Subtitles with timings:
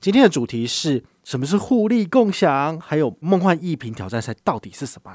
[0.00, 5.10] 今天的主题是什么是互利共享，还有梦幻一品挑战赛到底是什么？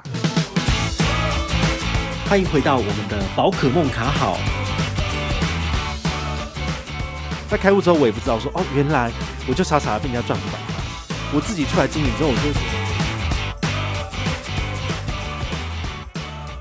[2.26, 4.38] 欢迎回到我们的宝可梦卡好。
[7.50, 9.10] 在开悟之后，我也不知道说哦，原来
[9.48, 10.76] 我就傻傻的被人家赚五百块。
[11.34, 12.73] 我自己出来经营之后，我就。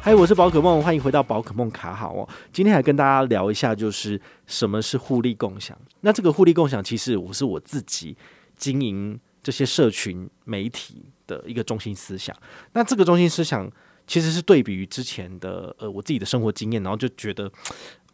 [0.05, 2.29] 嗨，我是宝可梦，欢迎回到宝可梦卡好哦。
[2.53, 5.79] 今天来跟大家聊一下，就是什么是互利共享。
[6.01, 8.17] 那这个互利共享，其实我是我自己
[8.57, 12.37] 经营这些社群媒体的一个中心思想。
[12.73, 13.71] 那这个中心思想，
[14.05, 17.49] 其实是对比于之前的呃我自己的生活经验，然后就觉得。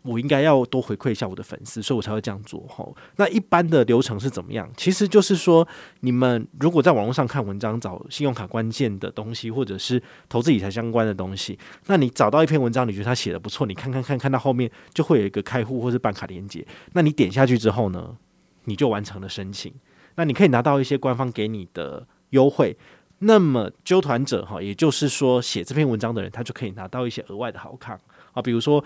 [0.03, 2.97] 我应该要多回馈一下我的粉丝，所以我才会这样做吼。
[3.17, 4.71] 那一般的流程是怎么样？
[4.77, 5.67] 其实就是说，
[6.01, 16.65] 你们如果在网络上看文章，找信用卡关键的东西，或者是投资理财相关的东西，那你找到一篇文章，你觉得他写的不错，你看看看看到后面就会有一个开户或是办卡连接。
[16.93, 18.17] 那你点下去之后呢，
[18.65, 19.75] 你就完成了申请。
[20.15, 22.77] 那你可以拿到一些官方给你的优惠。
[23.19, 28.01] 那么纠团者哈，也就是说写这篇文章的人，他就可以拿到一些额外的好康
[28.33, 28.83] 啊，比如说。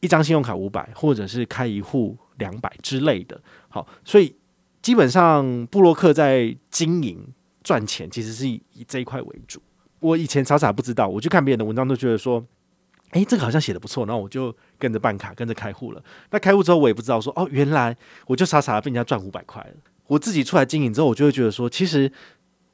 [0.00, 3.40] 一张信用卡五百，或者是开一户两百之类的。
[3.68, 4.34] 好，所以
[4.82, 7.22] 基本上布洛克在经营
[7.62, 9.60] 赚钱，其实是以这一块为主。
[10.00, 12.42] 我以前傻傻不知道，我去看别人的文章，都觉得说，
[13.10, 16.02] 诶，这个好像写的不错，然后我就跟着办卡，跟着开户了。
[16.30, 17.94] 那开户之后，我也不知道说，哦，原来
[18.26, 19.74] 我就傻傻的被人家赚五百块了。
[20.06, 22.10] 我自己出来经营之后，我就会觉得说，其实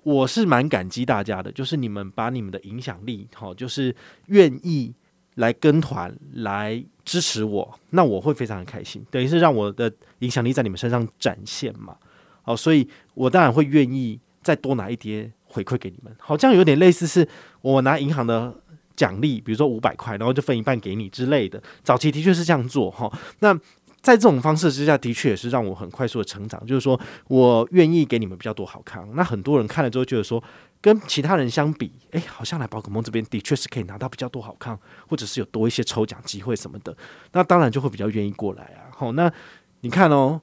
[0.04, 3.92] 我是蛮感激大家的，就是你们把你们的影响力，好，就是
[4.26, 4.94] 愿意
[5.34, 6.84] 来跟团来。
[7.06, 11.96] 支持我，那我会非常的开心，等于是让我的影响力在你们身上展现嘛。
[12.42, 16.14] 好，所以我当然会愿意再多拿一点回馈给你们。
[16.18, 17.26] 好，这样有点类似是
[17.62, 18.52] 我拿银行的
[18.96, 21.62] 奖励，比如说五百块，然后就分一半给你之类的。
[21.84, 23.10] 早期的确是这样做哈。
[23.38, 23.54] 那
[24.02, 26.60] 在这种方式之下，的确也是让我很快速的成长。
[26.66, 29.08] 就是说我愿意给你们比较多好康。
[29.14, 30.42] 那很多人看了之后觉得说。
[30.80, 36.96] 跟其他人相比，诶，好像来宝可梦这边的确是可以拿到比较多好康，或者是有多一些抽奖机会什么的，
[37.32, 38.86] 那当然就会比较愿意过来啊。
[38.94, 39.32] 好，那
[39.80, 40.40] 你看哦，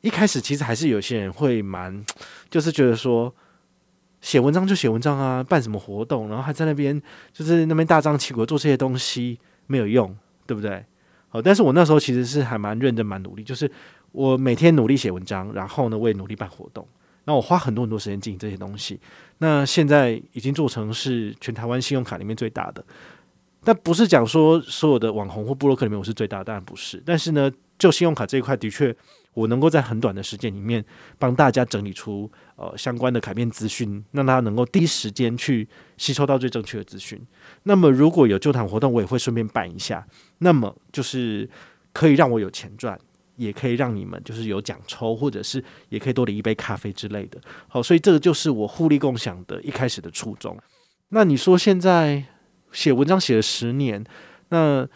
[0.00, 2.04] 一开始其实还是有些人会蛮，
[2.50, 3.32] 就是觉得说
[4.20, 7.00] 写文章就写文章啊，办什么活动，然后还在那边
[7.32, 10.84] 就是那边大张旗鼓做这些东西没有用，对不对？
[11.28, 13.70] 好，但是我那时候其实是还蛮认真、蛮努力，就是
[14.12, 16.86] 我每天努力写文章，然后呢，我也努力办活动。
[17.26, 18.98] 那我花很多很多时间经营这些东西，
[19.38, 22.82] 那现在已经做成是全台湾信用卡里面最大的。
[23.62, 27.02] 但不是讲说所有的网红或部落客里面我是最大的，当然不是。
[27.04, 28.94] 但是呢，就信用卡这一块，的确
[29.34, 30.84] 我能够在很短的时间里面
[31.18, 37.20] 帮大家整理出呃相关的卡片资讯，让大家能够第一时间去吸收到最正确的资讯。
[37.64, 40.06] 那么如果有揪团活动，我也会顺便办一下，
[40.38, 41.50] 那么就是
[41.92, 42.96] 可以让我有钱赚。
[43.36, 47.40] 也可以让你们就是有奖抽，或者是也可以多领一杯咖啡之类的。
[47.68, 50.56] 好，所以这个就是我互利共享的一开始的初衷。
[51.10, 52.24] 那你说现在
[52.72, 54.04] 写文章写了十年，
[54.48, 54.86] 那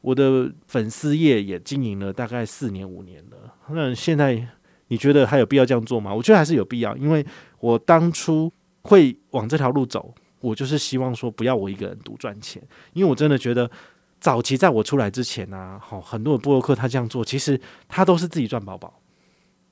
[0.00, 3.54] 我的粉丝页也经营了大概四年五年了。
[3.70, 4.48] 那现在
[4.88, 6.12] 你觉得还有必要这样做吗？
[6.14, 7.24] 我觉得还是有必要，因为
[7.60, 8.52] 我当初
[8.82, 12.62] 会往这条路走，我就是希望说不要我一个人独赚钱，
[12.92, 13.70] 因为我真的觉得。
[14.20, 17.58] 早期在我出来之前呢、好，很多的部落客他这样做，其实
[17.88, 19.00] 他都是自己赚饱饱，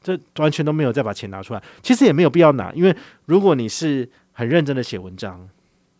[0.03, 1.63] 这完全都没有再把钱拿出来。
[1.83, 5.49] 其实也没有必要拿，因为如果你是很认真的写文章，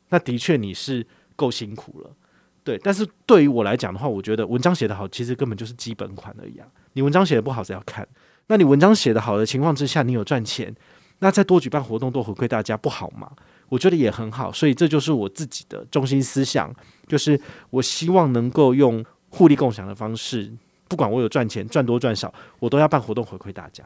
[0.09, 1.07] 那的确你是
[1.37, 2.11] 够辛苦了，
[2.65, 2.79] 对。
[2.79, 6.67] 但是对于我来讲的话，我觉得文章写得好，其实根本就是基本款而已啊。
[6.95, 8.09] 你文章写得不好，谁要看？
[8.47, 10.75] 那你文章写得好的情况之下，你有赚钱，
[11.21, 13.31] 那再多举办活动，多回馈大家，不好吗？
[13.69, 16.75] 我觉得也很好，所以这就是我自己的中心思想，
[17.07, 17.39] 就是
[17.71, 20.51] 我希望能够用互利共享的方式，
[20.89, 23.85] 不管我有赚钱赚多赚少，我都要办活动回馈大家。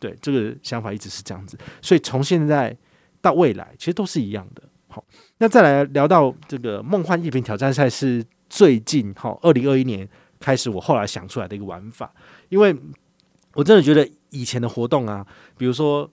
[0.00, 2.76] 对，这个想法一直是这样子，所以从现在
[3.20, 4.62] 到未来，其实都是一样的。
[4.88, 5.04] 好，
[5.38, 10.08] 那再来聊到这个梦幻一品挑战赛，是最近哈二零二一年
[10.40, 12.12] 开始，我后来想出来的一个玩法，
[12.48, 12.76] 因为
[13.54, 15.24] 我真的觉得以前的活动啊，
[15.56, 16.10] 比如说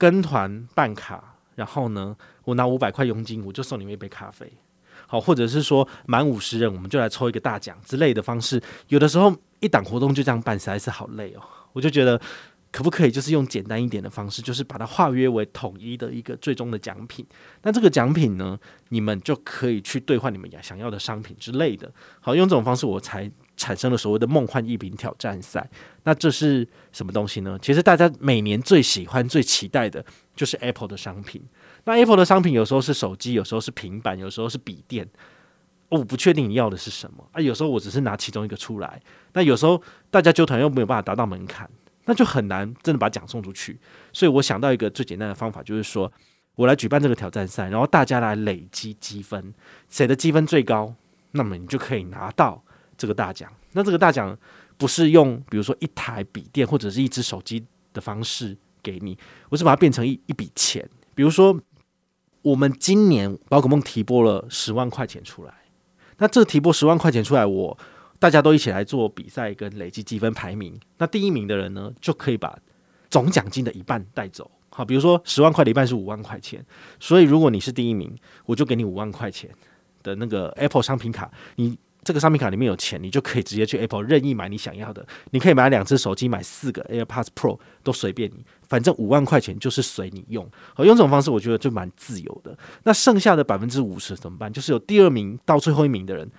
[0.00, 1.36] 跟团办卡。
[1.56, 4.50] 然后呢，我拿五百块佣金，我就送你们一杯咖啡，
[5.06, 8.58] 好，或者是说满五十人，我们就来抽一个大奖之类的方式。
[8.88, 11.42] 有的时候一档活动就这样办，实在是好累哦。
[11.74, 12.18] 我就觉得，
[12.72, 17.26] 可不可以就是用简单一点的方式，就是把它化约为统一的一个最终的奖品。
[17.62, 18.58] 那这个奖品呢，
[18.90, 21.92] 你们就可以去兑换你们想要的商品之类的。
[22.20, 25.68] 好，用这种方式，我才产生了所谓的梦幻一品挑战赛。
[26.04, 27.58] 那这是什么东西呢？
[27.60, 30.04] 其实大家每年最喜欢、最期待的。
[30.36, 31.42] 就是 Apple 的商品，
[31.84, 35.06] 那 Apple 的商品有时候是手机，有时候是平板，有时候是笔电。
[35.90, 37.38] 我不确定你要的是什么啊。
[37.38, 39.02] 有时候我只是拿其中一个出来，
[39.34, 41.68] 那有时候大家揪团又没有办法达到门槛，
[42.04, 43.78] 那就很难真的把奖送出去。
[44.12, 46.10] 所以我想到一个最简单的方法，就是说
[46.54, 49.52] 我来举办这个挑战赛，然后大家来累积积分，
[49.88, 50.94] 谁的积分最高，
[51.32, 52.62] 那么你就可以拿到
[52.96, 53.52] 这个大奖。
[53.72, 54.36] 那这个大奖
[54.76, 59.16] 不是用比如说一台笔电或者是一只手机的方式给你，
[59.48, 61.58] 我是把它变成一一笔钱，比如说。
[62.42, 65.52] 我们今年宝可梦提拨了十万块钱出来，
[66.16, 67.78] 那这提拨十万块钱出来，我
[68.20, 70.78] 大家都一起来做比赛跟累积积分排名。
[70.98, 72.56] 那第一名的人呢，就可以把
[73.10, 74.48] 总奖金的一半带走。
[74.68, 76.64] 好，比如说十万块的一半是五万块钱，
[77.00, 78.14] 所以如果你是第一名，
[78.46, 79.50] 我就给你五万块钱
[80.02, 81.28] 的那个 Apple 商品卡。
[81.56, 85.04] 你这个商品卡里面有钱，你就可以直接去 Apple 任意买你想要的。
[85.32, 90.48] 你可以买两只手机，买四个 AirPods Pro 都随便你，反正五万块钱就是随你用。
[90.74, 92.56] 好，用这种方式我觉得就蛮自由的。
[92.84, 94.52] 那剩下的百分之五十怎么办？
[94.52, 96.30] 就是有第二名到最后一名的人，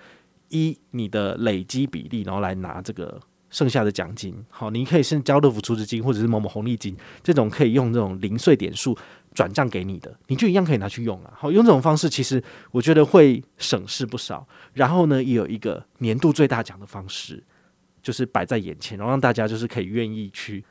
[0.51, 3.19] 依你的累积比例，然后来拿这个
[3.49, 4.35] 剩下的奖金。
[4.49, 8.95] 好，你可以是交乐福储值金，或者是某某红利金，这种可以用这种零碎点数。
[9.33, 11.31] 转账给你的，你就一样可以拿去用啊。
[11.33, 14.45] 好，用这种方式，其实我觉得会省事不少。
[14.73, 17.41] 然后呢，也有一个年度最大奖的方式，
[18.03, 20.61] 就是摆在眼前，然后让大家就是可以愿意去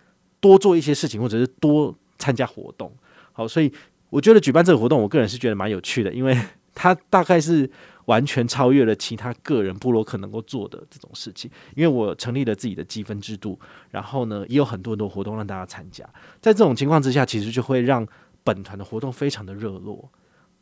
[0.41, 2.93] 多做一些事情，或者是多参加活动。
[3.33, 3.73] 好，所以
[4.11, 6.39] 我觉得举办这个活动，我个人是觉得蛮有趣的，因为
[6.75, 7.71] 它大概是
[8.07, 11.51] 完全超越了其他个人部落客能够做的这种事情。
[11.75, 13.59] 因为我成立了自己的积分制度，
[13.91, 16.05] 然后呢，也有很多很多活动让大家参加。
[16.41, 18.07] 在这种情况之下，其实就会让
[18.43, 20.11] 本团的活动非常的热络，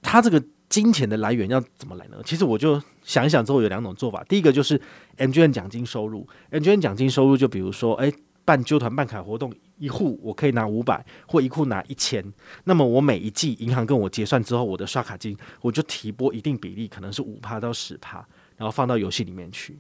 [0.02, 2.19] 他这个金钱的来源要怎么来呢？
[2.25, 4.23] 其实我就想一想之后有两种做法。
[4.29, 4.81] 第一个就是
[5.17, 8.12] MGN 奖金收入，MGN 奖金收入就比如说，诶，
[8.49, 12.25] 办揪团办卡活动，一户我可以拿五百，或一户拿一千。
[12.65, 19.79] 那么我每一季银行跟我结算之后，我的刷卡金我就提拨一定比例，可能是五趴到十趴，然后放到游戏里面去。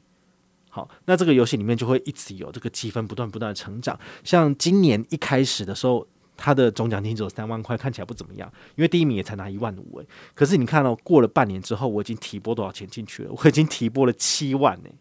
[0.68, 3.98] 好，那这个游戏里面就会一直有这个积分不断不断的成长。
[4.22, 6.06] 像今年一开始的时候。
[6.40, 10.06] 它的总奖金只有三万块，看起来不怎么样，因为第一名也才拿一万五诶。
[10.36, 13.32] 可是你看到、过了半年之后，我已经提拨多少钱进去了？
[13.32, 14.94] 我已经提拨了七万诶，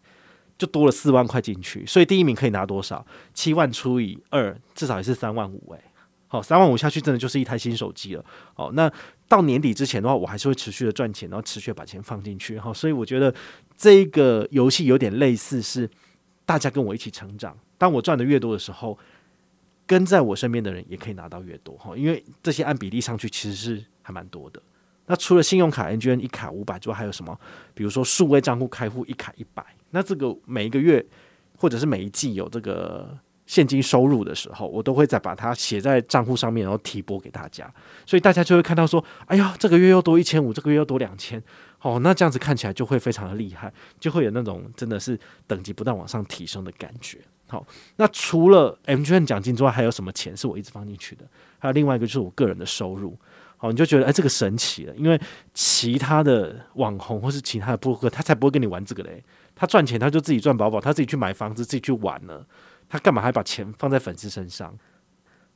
[0.58, 1.86] 就多了四万块进去。
[1.86, 3.06] 所以第一名可以拿多少？
[3.34, 5.82] 七万除以二，至少也是三万五诶。
[6.28, 8.26] 好，三万五下去，真的就是一台新手机了。
[8.54, 8.92] 好，那
[9.28, 12.58] 到年底之前的话，我还是会持续的赚钱，然后持续把钱放进去。
[12.60, 13.34] 好，所以我觉得
[13.78, 15.90] 这个游戏有点类似，是
[16.46, 17.58] 大家跟我一起成长。
[17.78, 18.98] 当我赚的越多的时候。
[19.90, 24.62] 跟在我身边的人也可以拿到越多哈，因为这些按比例上去其实是还蛮多的。
[25.08, 27.38] 那除了信用卡 MGM 一卡五百之外，还有什么？
[27.74, 29.66] 比如说数位账户开户一卡一百。
[29.90, 31.04] 那这个每一个月
[31.58, 37.74] 或者是每一季有这个现金收入的时候，我都会再把它写在账户上面，然后提拨给大家。
[38.06, 41.42] 所以大家就会看到说，哎呀，这个月又多一千五，这个月又多两千。
[41.80, 47.20] 哦，那这样子看起来就会非常的厉害，就会有那种真的是等级不断往上提升的感觉。
[47.48, 47.66] 好，
[47.96, 51.24] 那除了 M G N 奖金之外，还有什么钱是我一直放进去的？
[51.60, 53.18] 还有另外一个就是我个人的收入。
[53.58, 55.20] 好，你就觉得哎，这个神奇了，因为
[55.54, 59.24] 其他的网红或是其他的部落客，他才不会跟你玩这个嘞。
[59.56, 62.46] 他赚钱，他就自己赚饱饱，他自己去买房子，自己去玩了。
[62.88, 64.74] 他干嘛还把钱放在粉丝身上？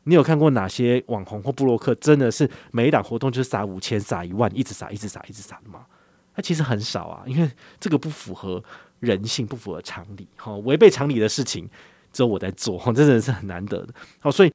[0.04, 5.86] 你有看过哪些网红或布洛克真的是每一档活动就是撒五千、撒一万，一直撒、一直撒、一直撒的吗？
[6.36, 7.50] 他其实很少啊，因为
[7.80, 8.64] 这个不符合。
[9.02, 11.68] 人性不符合常理，哈，违背常理的事情
[12.14, 13.92] 只有我在做，哈，这真的是很难得的。
[14.20, 14.54] 好，所以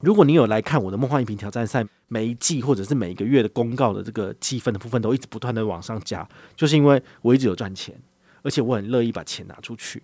[0.00, 8.00] 如果你有来看我的梦幻一瓶挑战赛，每一季或者是每一个月的公告的这个积分的部分，都一直不断的往上加，就是因为我一直有赚钱，
[8.42, 10.00] 而且我很乐意把钱拿出去。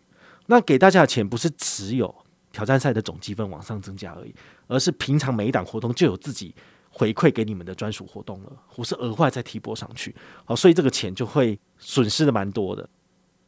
[0.47, 2.13] 那给大家的钱不是只有
[2.51, 4.35] 挑战赛的总积分往上增加而已，
[4.67, 6.53] 而是平常每一档活动就有自己
[6.91, 10.13] 回馈给你们的专属活动了，我是额外再提拨上去。
[10.45, 12.89] 好，所以这个钱就会损失的蛮多的。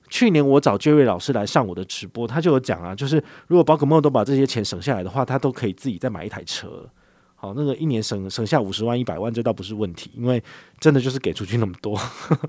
[0.08, 6.88] 去年我找 Jerry 老师来上我的直播，他就有讲啊，就是如果宝可梦都把这些钱省下来的话，他都可以自己再买一台车。
[7.34, 10.42] 好，那个一年省省下五十万、一百万，这倒不是问题，因为
[10.78, 11.96] 真的就是给出去那么多。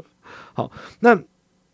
[0.54, 1.16] 好，那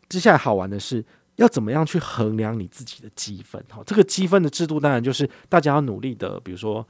[0.10, 1.04] 接下来好玩的是
[1.36, 3.64] 要怎么样去衡量你自己的积分？
[3.70, 6.88] 好，这个积分的制度当然就是大家要努力的，比如说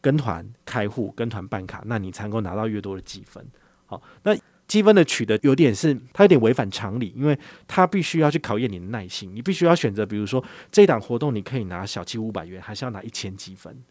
[0.00, 3.46] 跟团开户、跟团办卡，那你才能够拿到越多的积分。
[3.86, 4.36] 好，那。
[4.68, 9.30] 积分的取得有点是，它有点违反常理，因为它必须要去考验你的耐心。
[9.34, 10.42] 你必须要选择，比如说
[10.72, 13.82] 这一档活动，你可以拿小七五百元，还是要拿一千积分？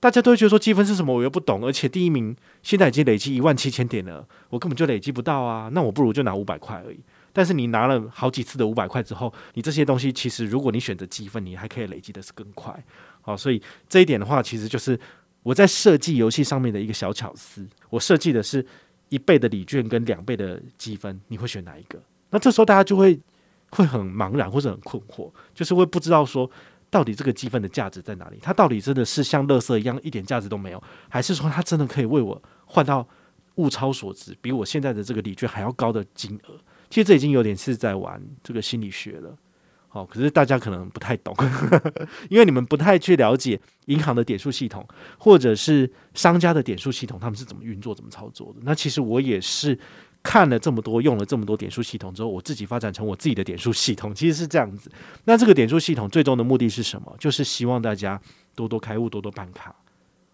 [0.00, 1.14] 大家都会觉得说积分是什么？
[1.14, 5.68] 我又不懂，而且第一名现在已经累积一万七千点了，我根本就累积不到啊！
[5.72, 6.98] 那我不如就拿五百块而已。
[7.32, 12.82] 但是你拿了好几次的五百块之后，你这些东西其实如果你选择积分，你还可以累积的是更快。
[13.20, 14.98] 好，所以这一点的话，其实就是
[15.42, 17.66] 我在设计游戏上面的一个小巧思。
[17.90, 18.64] 我设计的是。
[19.08, 22.00] 一倍的礼券跟两倍的积分，你会选哪一个？
[22.30, 23.18] 那这时候大家就会
[23.70, 26.50] 会很茫然或者很困惑，就是会不知道说
[26.90, 28.38] 到底这个积分的价值在哪里？
[28.42, 33.06] 它到底真的是像垃圾一样一点价值都没有，还是说它真的可以为我换到
[33.56, 36.54] 物超所值，比我现在的这个礼券还要高的金额？
[36.90, 39.36] 其实这已经有点是在玩这个心理学了。
[39.96, 41.34] 哦，可是大家可能不太懂，
[42.28, 44.86] 因为你们不太去了解银行的点数系统，
[45.18, 48.60] 或者是商家的点数系统，他们是怎么运作、怎么操作的。
[48.62, 49.78] 那其实我也是。
[50.22, 54.90] 看了这么多，用了这么多点数系统之后，我自己发展成我自己的点数系统，其实是这样子。
[55.22, 57.14] 那这个点数系统最终的目的是什么？
[57.20, 58.20] 就是希望大家
[58.56, 59.72] 多多开户，多多办卡。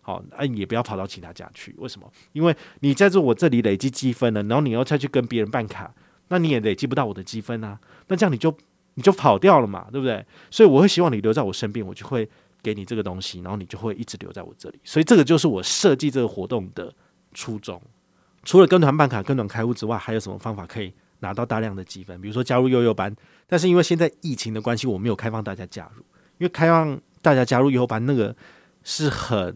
[0.01, 1.75] 好，啊，也不要跑到其他家去。
[1.77, 2.11] 为什么？
[2.33, 5.93] 因为你在做我这里累积积分了，然后你要再去跟别人办卡，
[6.29, 7.79] 那你也累积不到我的积分啊。
[8.09, 8.57] 那这样你就
[8.95, 10.25] 你就跑掉了嘛，对不对？
[10.51, 12.29] 所以我会希望你留在我身边，我就会
[12.63, 14.79] 给你这个东西，然后你就会一直留在我这里。
[14.85, 16.93] 所以这个就是我设计这个活动的
[17.33, 17.81] 初衷。
[18.45, 22.21] 除了跟团办卡、跟团开户之外，还有什么方法可以拿到大量的积分？
[22.21, 23.15] 比如说加入幼幼班，
[23.47, 26.03] 但是因为现在疫情的关系，我没有开放大家加入。
[26.39, 28.35] 因为开放大家加入幼幼班，那个
[28.83, 29.55] 是很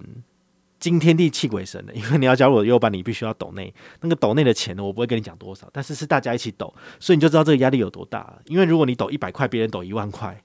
[0.79, 1.93] 惊天地泣鬼神的。
[1.97, 8.41] 因为你要加入我的幼班，你必须要抖内，那个抖内的钱呢，我不会跟你讲多少，但是是大家一起抖，所以你就知道这个压力有多大了。
[8.47, 10.43] 因为如果你抖一百块，别人抖一万块，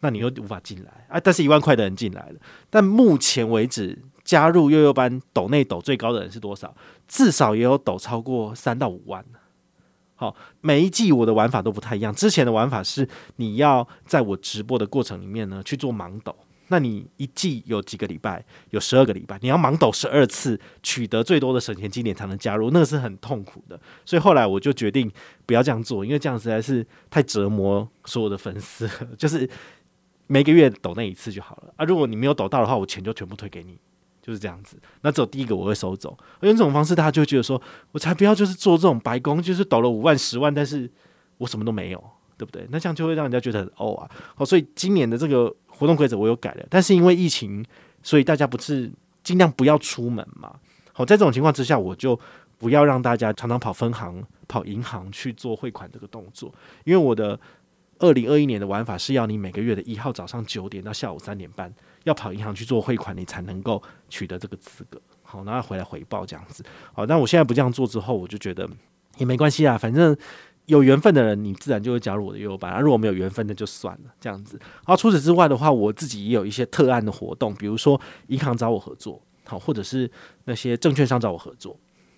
[0.00, 1.20] 那你又无法进来啊。
[1.20, 3.98] 但是一万块的人进来了，但目前为止。
[4.24, 6.76] 加入幼幼班抖内抖最高的人是多少？
[7.06, 9.24] 至少也有抖超过三到五万。
[10.16, 12.14] 好，每一季我的玩法都不太一样。
[12.14, 16.36] 之前的玩法是你要在我直播的过程里面呢去做盲抖，
[16.68, 18.44] 那你一季有几个礼拜？
[18.70, 23.78] 有十二个礼拜，你要盲抖十二次，取得最多的省钱积点才能加入， 那个是很痛苦的。
[24.04, 25.10] 所以后来我就决定
[25.46, 28.88] 不要这样做，因为这样实在是太折磨所有的粉丝。
[29.16, 29.48] 就是
[30.26, 31.84] 每个月抖那一次就好了啊！
[31.84, 33.78] 如果你没有抖到的话，我钱就全部退给你。
[34.20, 36.14] 就是这样子，那只有第一个我会收走。
[36.42, 37.58] 用这种方式，大家就觉得说，
[37.92, 40.90] 我才不要就是做这种白工，就是抖了五万、十万，但是
[41.38, 42.04] 我什么都没有，
[42.36, 42.66] 对不对？
[42.68, 44.10] 那这样就会让人家觉得很哦啊。
[44.34, 47.64] 好，所以今年的这个活动规则我有改了，但是因为疫情，
[48.02, 48.90] 所以大家不是
[49.22, 50.52] 尽量不要出门嘛。
[50.92, 52.18] 好，在这种情况之下，我就
[52.58, 56.52] 不要让大家常常跑分行、跑银行去做汇款这个动作，
[56.84, 57.38] 因为我的
[58.00, 61.72] 二零二一年的玩法是要你每个月的一号早上九点到下午三点半。
[62.04, 64.98] 要跑银行去做汇款，你才能够取得这个资格。
[65.22, 66.64] 好，然后回来回报这样子。
[66.94, 68.66] 好，但我现在不这样做之后，我就觉得
[69.18, 69.76] 也没关系啊。
[69.76, 70.16] 反正
[70.68, 72.70] 有缘分的人，你自然就会加入我的幼幼班。
[72.70, 74.58] 啊，如果没有缘分的，就算了这样子。
[74.60, 80.10] 然后除此之外的话，我自己也有一些特案的活动，比如说银行找我合作，好，或者是
[80.44, 81.74] 那些证券商找我合作。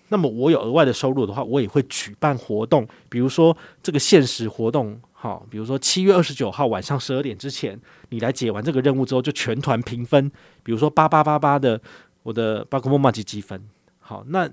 [0.09, 7.79] 那么我有额外的收入的话，我也会举办活动，比如说这个限时活动，好，比如说七月二十九号晚上十二点之前，
[8.09, 10.29] 你来解完这个任务之后，就全团平分，
[10.61, 11.79] 比如说八八八八的
[12.23, 13.63] 我的巴克莫玛吉积分，
[13.99, 14.49] 好，那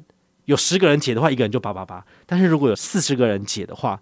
[0.48, 4.00] 有十个人解的话，一个人就八八八，但是如果有四十个人解的话，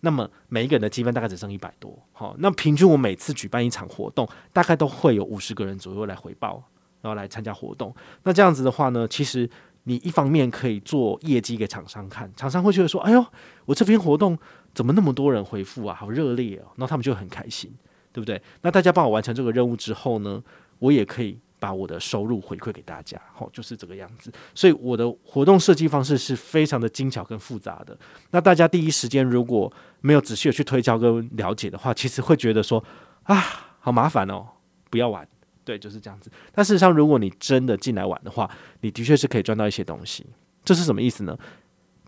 [0.00, 6.62] 那么每一个人的积分大概只剩一百多，好，那平均我每次举办一场活动，大概都会有五十个人左右来回报，
[7.00, 9.48] 然后来参加活动，那这样子的话呢，其实。
[9.88, 13.24] 你一方面可以做业绩给厂商看，厂商会觉得说：“哎呦，
[13.66, 14.36] 我这边活动
[14.74, 17.72] 怎么那么多人回复啊，好热烈哦！”然后他们就很开心，
[18.12, 18.42] 对不对？
[18.62, 20.42] 那大家帮我完成这个任务之后呢，
[20.80, 24.30] 我也可以把我的收入回馈给大家，好，就是这个样子。
[24.54, 27.96] 所以我的活动设计方式是非常的精巧跟复杂的。
[28.30, 32.82] 那大家第一时间如果没有仔细的去推敲跟了解的话，其实会觉得说
[33.24, 33.36] ：“啊，
[33.80, 34.46] 好麻烦哦，
[34.90, 35.26] 不要玩。”
[35.64, 36.30] 对，就是这样子。
[36.52, 38.48] 但事实上，如果你真的进来玩的话，
[38.82, 40.24] 你的确是可以赚到一些东西。
[40.64, 41.36] 这是什么意思呢？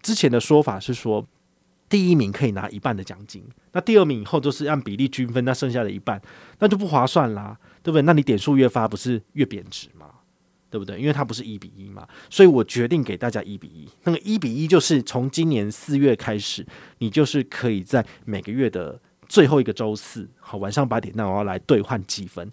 [0.00, 1.26] 之前的说法是说，
[1.88, 6.23] 第一名可以拿一半的奖金，那第二名以后都是按比例均分，那剩下的一半，
[6.61, 8.02] 那就不划算啦，对不对？
[8.02, 10.11] 那你点数越发，不是越贬值吗？
[10.68, 11.00] 对不对？
[11.00, 13.88] 因为它不是一比一嘛，所以我决定给大家一比一。
[14.04, 16.66] 那个一比一就是从今年四月开始，
[16.99, 22.52] 你就是可以在每个月的最后一个周四，好，晚上八点，那我要来兑换积分。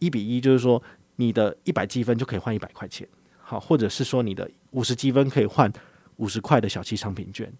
[0.00, 0.82] 一比一就是说，
[1.16, 3.08] 你的一百积分就可以换一百块钱，
[3.40, 5.72] 好，或者是说你的五十积分可以换
[6.16, 7.50] 五十块的小七商品券，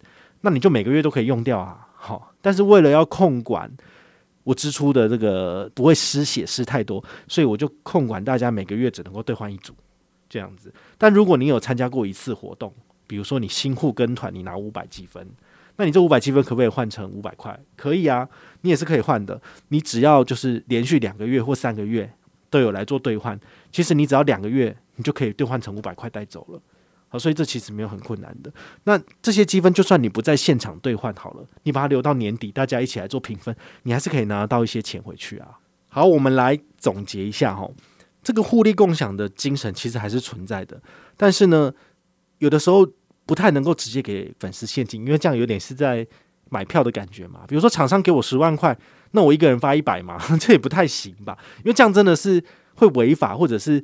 [0.41, 2.31] 那你就每个月都可以用掉啊，好。
[2.43, 3.71] 但是为了要控管
[4.45, 9.73] 我支出的这个不会失血失太多，所以我就控管大家每个月只能够兑换一组
[10.29, 10.73] 这样子。
[10.97, 12.73] 但如果你有参加过一次活动，
[13.05, 15.27] 比如说你新户跟团，你拿五百积分，
[15.75, 17.59] 那你这五百积分可不可以换成五百块？
[17.75, 18.29] 可以啊，
[18.61, 19.41] 你也是可以换的。
[19.67, 22.09] 你只要就是连续两个月或三个月。
[22.47, 23.37] 都有来做兑换，
[23.69, 26.61] 其实你只要两个月，你就可以兑换成五百块带走了。
[27.07, 28.51] 好，所以这其实没有很困难的。
[28.83, 35.59] 那这些积分，就算你不在现场兑换好了，你把它留到年底，大家一起来做评分，你还是可以拿到一些钱回去啊。
[35.87, 37.69] 好，我们来总结一下哈，
[38.21, 40.81] 这个互利共享的精神其实还是存在的，
[41.15, 41.71] 但是呢，
[42.39, 42.85] 有的时候
[43.25, 46.05] 不太能够直接给粉丝现金，因为这样有点是在
[46.49, 47.41] 买票的感觉嘛。
[47.47, 48.77] 比如说厂商给我十万块，
[49.11, 51.37] 那我一个人发一百嘛， 这也不太行吧？
[51.59, 52.43] 因为这样真的是
[52.75, 53.81] 会违法，或者是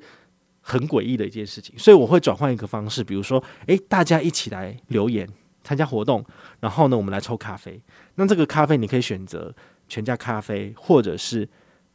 [0.62, 1.78] 很诡异的一件事情。
[1.78, 5.28] 所以我会转换一个方式，比如说，诶，大家一起来留言
[5.64, 6.26] 参加活动，
[6.60, 7.82] 然后呢，我们来抽咖啡。
[8.16, 9.54] 那这个咖啡你可以选择
[9.90, 11.48] 全家咖啡，或者是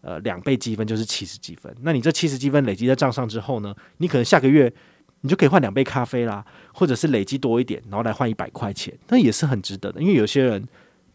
[0.03, 1.75] 呃两倍积分，就是七十积分。
[1.81, 4.73] 那你这七十积分累积在账上之后呢，你可能下个月。
[5.23, 10.01] 你就可以换两杯咖啡啦，或者是累积多一点，然后来换一百块钱，那也是很值得的。
[10.01, 10.65] 因为有些人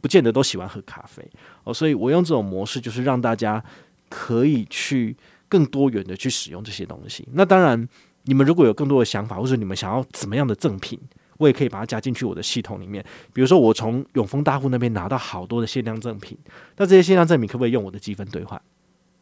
[0.02, 1.26] 不见得都喜欢喝咖啡
[1.64, 3.64] 哦，所以我用这种模式，就是让大家
[4.10, 5.16] 可以去
[5.52, 7.28] 更多元的去使用这些东西。
[7.34, 7.86] 那当然，
[8.24, 10.98] 你们如果有更多的想法，或者你们想要怎么样的赠品，
[11.38, 13.04] 我也可以把它加进去我的系统里面。
[13.34, 16.38] 比如说，我从永丰大户那边拿到好多的限量赠品，
[16.78, 18.60] 那这些限量赠品可不可以用我的积分兑换？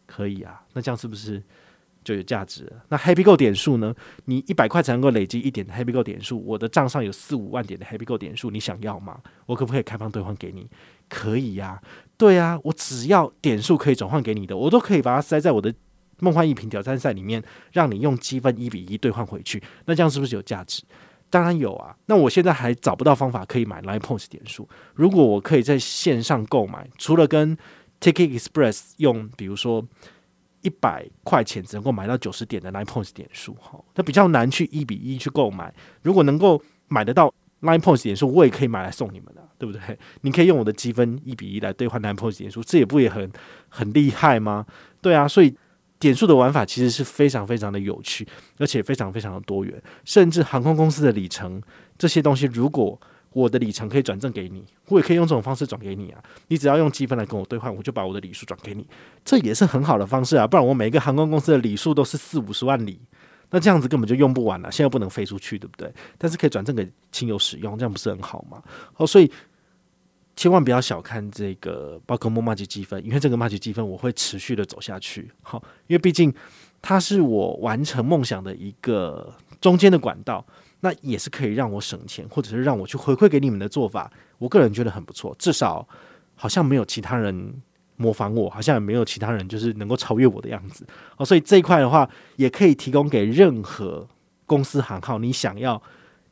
[0.05, 1.41] 可以啊，那这样是不是？
[2.01, 2.81] 就有价值了。
[2.87, 3.93] 那 Happy Go 点数呢？
[4.23, 6.41] 你一百块才能够累积一点的 Happy Go 点数。
[6.45, 9.19] 我的账上有四五万点的 Happy Go 点数，你想要吗？
[9.45, 10.65] 我可不可以开放兑换给你？
[11.09, 11.79] 可以呀、
[12.17, 15.73] 对呀、我只要点数可以转换给你的，我都可以把它塞在我的
[16.19, 19.61] 梦幻一品挑战赛里面，让你用积分一比一兑换回去。
[19.85, 20.83] 那这样是不是有价值？
[21.29, 21.95] 当然有啊。
[22.05, 24.67] 那我现在还找不到方法可以买 Line Points 点数。
[24.95, 27.57] 如果我可以在线上购买，除了跟
[27.99, 29.87] Ticket Express 用，比如说。
[30.61, 35.73] 一百块钱只能够买到九十点的 Line Points 点数，哈，那比较难去一比一去购买。
[36.01, 39.97] 如果能够买得到 Line Points 点数，我也可以买来送你们的，对不对？
[40.19, 43.31] 你可以用我的积分一比一来兑换 Line Points 点数，这也不也很
[43.69, 44.65] 很厉害吗？
[45.01, 45.55] 对啊，所以
[45.99, 48.27] 点数的玩法其实是非常非常的有趣，
[48.57, 51.61] 而且非常非常的多元，甚至航空公司的里程
[51.97, 52.99] 这些东西，如果
[53.31, 56.23] 我的里程可以转赠给你，我也可以用这种方式转给你啊！
[56.47, 58.87] 你只要用积分来跟我兑换，我就把我的里数转给你，
[59.23, 60.47] 这也是很好的方式啊！
[60.47, 62.99] 不然我每一个航空公司的里数都是四五十万里，
[63.51, 64.71] 那这样子根本就用不完了。
[64.71, 65.93] 现在不能飞出去，对不对？
[66.17, 68.63] 但是可以转赠给亲友使用，这样不是很好吗？
[68.95, 69.31] 哦，所以
[70.39, 75.29] 千万不要小看这个宝可梦麻吉积分，因为这个麻吉积分我会持续的走下去。
[75.41, 76.33] 好，因为毕竟
[76.81, 80.45] 它是我完成梦想的一个中间的管道。
[80.79, 85.35] 那也是可以让我省钱，或者是让我去回馈给你们的做法，我个人觉得很不错。
[85.37, 85.85] 至少
[86.35, 87.53] 好像没有其他人
[87.97, 91.25] 模仿我，好像也没有其他人就是能够超越我的样子哦。
[91.25, 94.07] 所以这一块的话，也可以提供给任何
[94.45, 95.83] 公司行号，你想要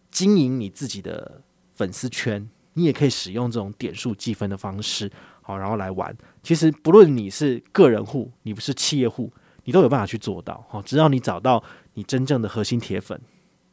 [0.09, 1.41] 经营你自己的
[1.75, 5.11] 粉丝圈，你也可以使用这种点数积分的方式，
[5.41, 6.15] 好，然后来玩。
[6.43, 10.63] 其实不论你是个人户，你不是企业户，你都有办法去做到。
[10.69, 11.63] 好，只要你找到
[11.95, 13.19] 你真正的核心铁粉。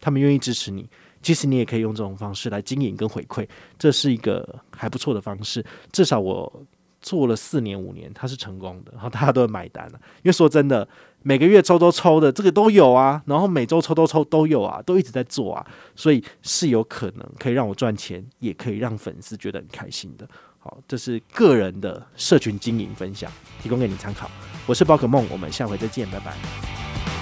[0.00, 0.88] 他们愿意支持你，
[1.22, 3.46] 其实你也可以用这种方式来经营跟回馈，
[3.78, 5.64] 这是一个还不错的方式。
[5.92, 6.62] 至少我
[7.04, 10.00] 做了四年五年，他是成功的，然后大家都会买单了。
[10.22, 10.88] 因为说真的，
[11.22, 20.26] 每个月抽都抽的这个都有啊，然后每周抽都抽都有啊，都一直在做啊，所以是有可能可以让我赚钱，也可以让粉丝觉得很开心的。
[20.58, 23.30] 好，这是个人的社群经营分享，
[23.62, 24.30] 提供给你参考。
[24.66, 27.13] 我是宝可梦，我们下回再见，拜拜。